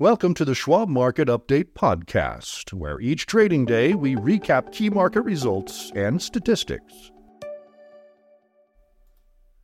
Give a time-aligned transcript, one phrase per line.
[0.00, 5.20] Welcome to the Schwab Market Update Podcast, where each trading day we recap key market
[5.20, 7.10] results and statistics.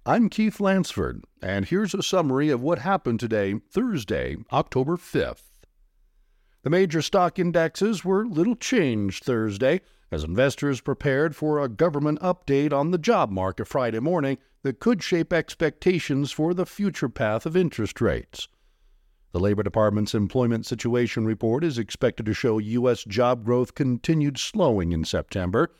[0.04, 5.44] I'm Keith Lansford, and here's a summary of what happened today, Thursday, October 5th.
[6.64, 9.80] The major stock indexes were little changed Thursday
[10.12, 15.02] as investors prepared for a government update on the job market Friday morning that could
[15.02, 18.48] shape expectations for the future path of interest rates.
[19.36, 23.04] The Labor Department's Employment Situation Report is expected to show U.S.
[23.04, 25.70] job growth continued slowing in September.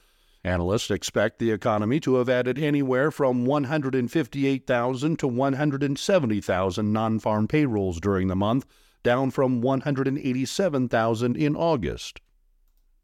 [0.45, 7.99] Analysts expect the economy to have added anywhere from 158,000 to 170,000 non farm payrolls
[7.99, 8.67] during the month,
[9.03, 12.21] down from 187,000 in August.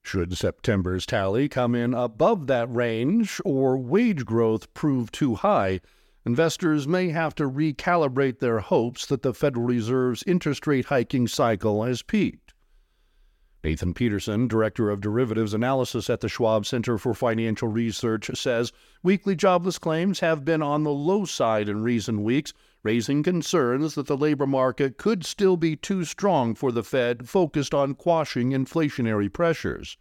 [0.02, 5.80] Should September's tally come in above that range or wage growth prove too high,
[6.24, 11.84] investors may have to recalibrate their hopes that the Federal Reserve's interest rate hiking cycle
[11.84, 12.54] has peaked.
[13.64, 18.72] Nathan Peterson, Director of Derivatives Analysis at the Schwab Center for Financial Research, says
[19.04, 24.08] weekly jobless claims have been on the low side in recent weeks, raising concerns that
[24.08, 29.32] the labor market could still be too strong for the Fed focused on quashing inflationary
[29.32, 29.96] pressures.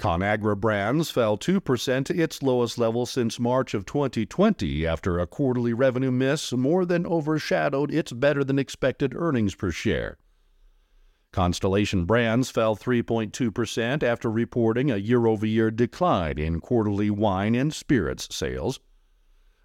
[0.00, 5.74] ConAgra Brands fell 2% to its lowest level since March of 2020 after a quarterly
[5.74, 10.16] revenue miss more than overshadowed its better than expected earnings per share.
[11.32, 17.74] Constellation Brands fell 3.2% after reporting a year over year decline in quarterly wine and
[17.74, 18.80] spirits sales.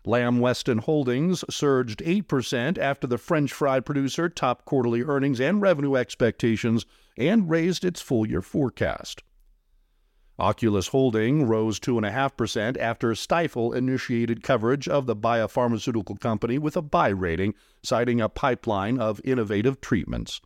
[0.06, 5.96] Lamb Weston Holdings surged 8% after the French fry producer topped quarterly earnings and revenue
[5.96, 6.85] expectations
[7.17, 9.23] and raised its full year forecast.
[10.38, 17.07] Oculis Holding rose 2.5% after Stifel initiated coverage of the biopharmaceutical company with a buy
[17.07, 17.53] rating,
[17.84, 20.41] citing a pipeline of innovative treatments.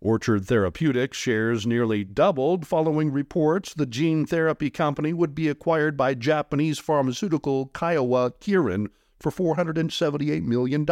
[0.00, 6.14] Orchard Therapeutics shares nearly doubled following reports the gene therapy company would be acquired by
[6.14, 10.86] Japanese pharmaceutical Kyowa Kirin for $478 million.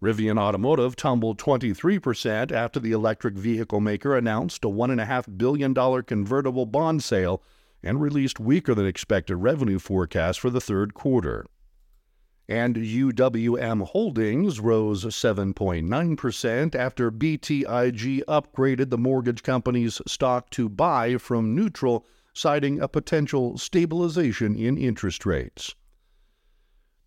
[0.00, 5.74] Rivian Automotive tumbled 23% after the electric vehicle maker announced a $1.5 billion
[6.04, 7.42] convertible bond sale
[7.82, 11.44] and released weaker than expected revenue forecasts for the third quarter.
[12.48, 21.54] And UWM Holdings rose 7.9% after BTIG upgraded the mortgage company's stock to buy from
[21.56, 25.74] neutral, citing a potential stabilization in interest rates.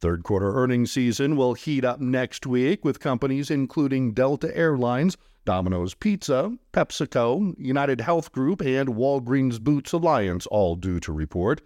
[0.02, 5.16] Third quarter earnings season will heat up next week with companies including Delta Airlines,
[5.46, 11.62] Domino's Pizza, PepsiCo, United Health Group, and Walgreens Boots Alliance all due to report.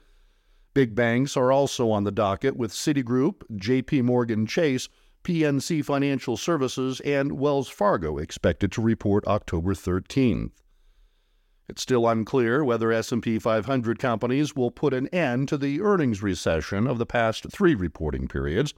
[0.74, 4.90] Big banks are also on the docket with Citigroup, JP Morgan Chase,
[5.24, 10.52] PNC Financial Services, and Wells Fargo expected to report October 13th.
[11.68, 16.86] It's still unclear whether S&P 500 companies will put an end to the earnings recession
[16.86, 18.74] of the past 3 reporting periods.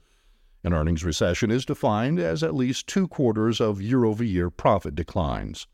[0.64, 5.66] An earnings recession is defined as at least 2 quarters of year-over-year profit declines.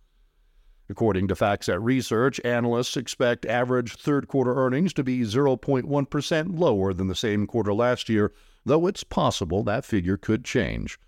[0.90, 7.06] According to FactSet Research, analysts expect average third quarter earnings to be 0.1% lower than
[7.06, 8.32] the same quarter last year,
[8.66, 10.98] though it's possible that figure could change.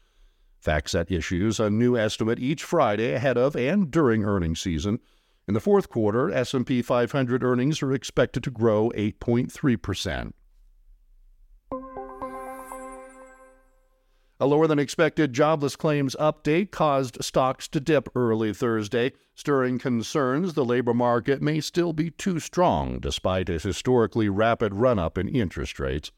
[0.65, 4.99] FactSet issues a new estimate each Friday ahead of and during earnings season.
[5.49, 10.33] In the fourth quarter, S&P 500 earnings are expected to grow 8.3%.
[14.39, 20.55] A lower than expected jobless claims update caused stocks to dip early Thursday, stirring concerns
[20.55, 25.29] the labor market may still be too strong despite a historically rapid run up in
[25.29, 26.11] interest rates.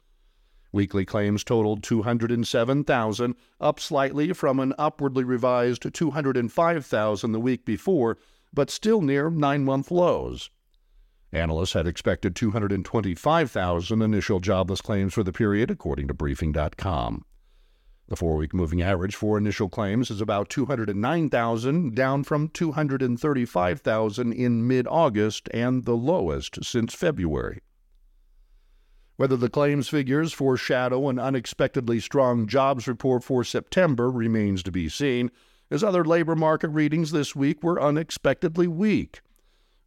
[0.73, 8.19] Weekly claims totaled 207,000, up slightly from an upwardly revised 205,000 the week before,
[8.53, 10.51] but still near nine month lows.
[11.33, 17.25] Analysts had expected 225,000 initial jobless claims for the period, according to Briefing.com.
[18.09, 24.67] The four week moving average for initial claims is about 209,000, down from 235,000 in
[24.67, 27.61] mid August and the lowest since February.
[29.17, 34.89] Whether the claims figures foreshadow an unexpectedly strong jobs report for September remains to be
[34.89, 35.31] seen,
[35.71, 39.21] as other labor market readings this week were unexpectedly weak.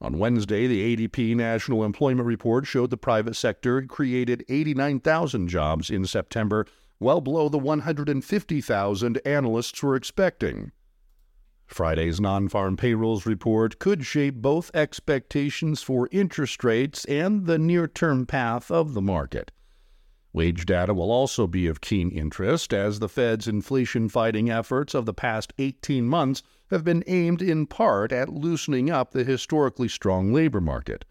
[0.01, 6.06] On Wednesday, the ADP National Employment Report showed the private sector created 89,000 jobs in
[6.06, 6.66] September,
[7.00, 10.72] well below the 150,000 analysts were expecting.
[11.68, 17.88] Friday's non farm payrolls report could shape both expectations for interest rates and the near
[17.88, 19.51] term path of the market.
[20.33, 25.06] Wage data will also be of keen interest as the Fed's inflation fighting efforts of
[25.06, 30.33] the past 18 months have been aimed in part at loosening up the historically strong
[30.33, 31.06] labor market.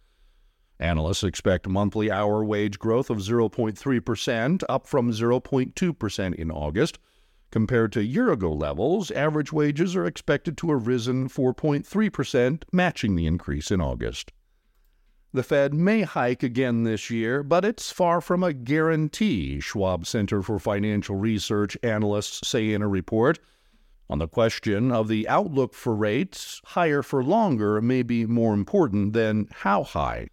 [0.78, 6.98] Analysts expect monthly hour wage growth of 0.3%, up from 0.2% in August
[7.50, 13.26] Compared to year ago levels, average wages are expected to have risen 4.3%, matching the
[13.26, 14.30] increase in August.
[15.32, 20.42] The Fed may hike again this year, but it's far from a guarantee, Schwab Center
[20.42, 23.38] for Financial Research analysts say in a report.
[24.08, 29.12] On the question of the outlook for rates, higher for longer may be more important
[29.12, 30.28] than how high.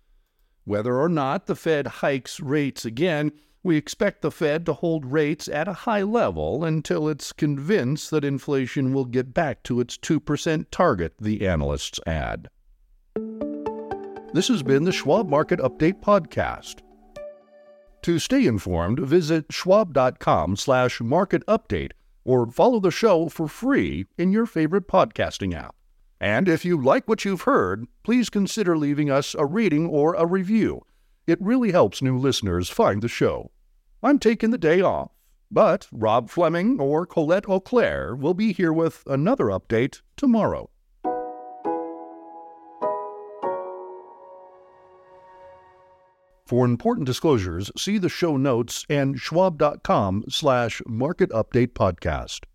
[0.65, 3.31] Whether or not the Fed hikes rates again
[3.67, 8.23] we expect the Fed to hold rates at a high level until it's convinced that
[8.23, 12.47] inflation will get back to its 2% target, the analysts add.
[14.37, 16.81] This has been the Schwab Market Update podcast.
[18.03, 21.93] To stay informed, visit schwab.com/market update
[22.23, 25.75] or follow the show for free in your favorite podcasting app.
[26.21, 30.27] And if you like what you've heard, please consider leaving us a rating or a
[30.27, 30.81] review.
[31.25, 33.49] It really helps new listeners find the show.
[34.03, 35.09] I'm taking the day off,
[35.49, 40.69] but Rob Fleming or Colette Auclair will be here with another update tomorrow.
[46.47, 52.45] For important disclosures, see the show notes and schwab.com slash market update podcast.